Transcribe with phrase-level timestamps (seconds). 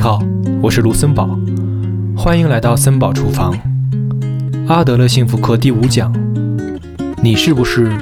[0.00, 0.18] 你好，
[0.62, 1.38] 我是卢森堡，
[2.16, 3.54] 欢迎来到森堡厨房。
[4.66, 6.10] 阿德勒幸福课第五讲：
[7.22, 7.92] 你是不是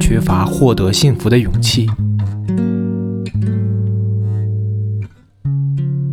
[0.00, 1.90] 缺乏获得幸福的勇气？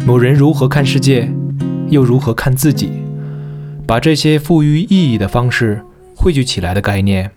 [0.03, 1.31] 某人如何看世界，
[1.89, 2.89] 又如何看自己？
[3.85, 5.79] 把这些赋予意义的方式
[6.15, 7.29] 汇聚起来的概念，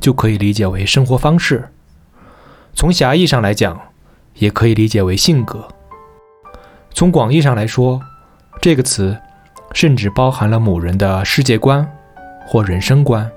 [0.00, 1.68] 就可以理解为生活方式。
[2.74, 3.80] 从狭义上来讲，
[4.38, 5.68] 也可以理解为性格。
[6.94, 8.00] 从广义上来说，
[8.60, 9.16] 这个词
[9.72, 11.86] 甚至包含了某人的世界观
[12.46, 13.28] 或人生观。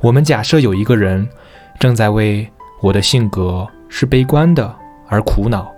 [0.00, 1.28] 我们假设有一个人
[1.78, 2.48] 正在为
[2.80, 4.74] 我的性格是悲观的
[5.08, 5.70] 而苦恼，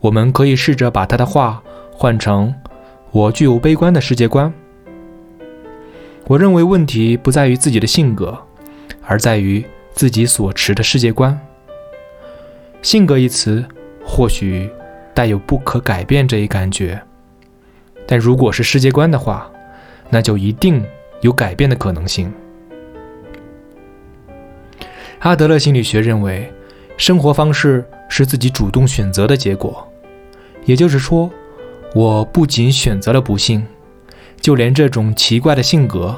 [0.00, 2.52] 我们可以试着把他的话换成
[3.12, 4.52] “我具有悲观的世界观”。
[6.26, 8.36] 我认为问题不在于自己的性格，
[9.06, 11.38] 而在于自己所持的世界观。
[12.82, 13.64] 性格一词。
[14.06, 14.70] 或许
[15.12, 17.02] 带有不可改变这一感觉，
[18.06, 19.50] 但如果是世界观的话，
[20.08, 20.82] 那就一定
[21.20, 22.32] 有改变的可能性。
[25.18, 26.50] 阿德勒心理学认为，
[26.96, 29.86] 生活方式是自己主动选择的结果，
[30.64, 31.28] 也就是说，
[31.94, 33.66] 我不仅选择了不幸，
[34.40, 36.16] 就连这种奇怪的性格，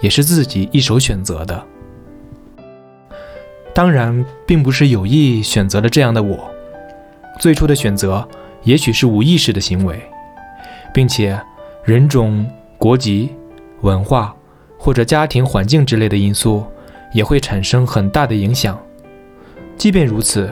[0.00, 1.66] 也是自己一手选择的。
[3.74, 6.53] 当然，并不是有意选择了这样的我。
[7.38, 8.26] 最初的选择
[8.62, 10.00] 也许是无意识的行为，
[10.92, 11.38] 并且
[11.82, 13.30] 人种、国籍、
[13.82, 14.34] 文化
[14.78, 16.64] 或者家庭环境之类的因素
[17.12, 18.80] 也会产生很大的影响。
[19.76, 20.50] 即便如此，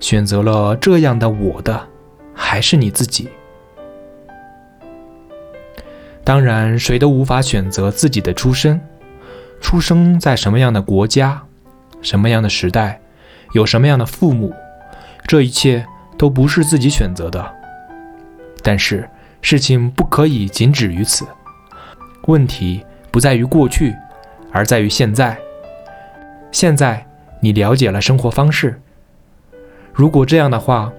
[0.00, 1.86] 选择了这样的我的
[2.32, 3.28] 还是你自己。
[6.24, 8.80] 当然，谁都无法选择自己的出身，
[9.60, 11.42] 出生在什么样的国家、
[12.00, 13.00] 什么样的时代、
[13.52, 14.54] 有什么样的父母，
[15.26, 15.84] 这一切。
[16.22, 17.52] 都不是自己选择的，
[18.62, 21.26] 但是事情不可以仅止于此。
[22.28, 23.92] 问题不在于过去，
[24.52, 25.36] 而在于现在。
[26.52, 27.04] 现在
[27.40, 28.80] 你了解了生活方式，
[29.92, 30.92] 如果这样的话，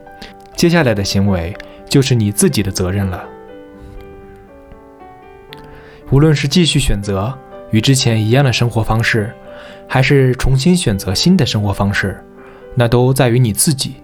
[0.57, 1.55] 接下来的行为
[1.87, 3.23] 就是你自己的责任了。
[6.11, 7.33] 无论是继续选择
[7.71, 9.33] 与之前一样的生活方式，
[9.87, 12.21] 还是重新选择新的生活方式，
[12.75, 14.03] 那都在于你自己。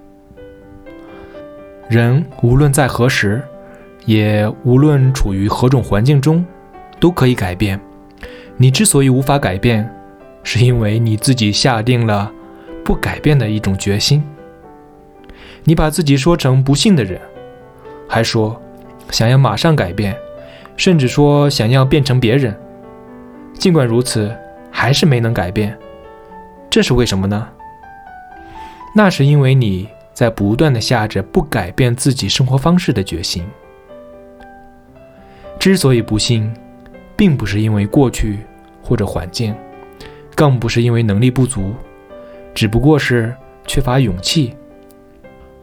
[1.90, 3.42] 人无论在何时，
[4.06, 6.46] 也无论处于何种环境中，
[7.00, 7.80] 都可以改变。
[8.58, 9.90] 你之所以无法改变，
[10.44, 12.32] 是因为你自己下定了
[12.86, 14.24] 不改变的一种决心。
[15.64, 17.20] 你把自己说成不幸的人，
[18.08, 18.62] 还说
[19.10, 20.16] 想要马上改变，
[20.78, 22.56] 甚至说想要变成别人。
[23.56, 24.32] 尽管如此，
[24.70, 25.76] 还是没能改变。
[26.70, 27.48] 这是为什么呢？
[28.96, 29.90] 那是因为你。
[30.20, 33.42] 在不断的下着不改变自己生活方式的决心。
[35.58, 36.54] 之所以不幸，
[37.16, 38.40] 并不是因为过去
[38.84, 39.56] 或者环境，
[40.36, 41.74] 更不是因为能力不足，
[42.54, 43.34] 只不过是
[43.66, 44.54] 缺乏勇气，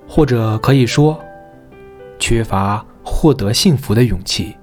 [0.08, 1.22] 或者可以说，
[2.18, 4.56] 缺乏获得幸福的勇气。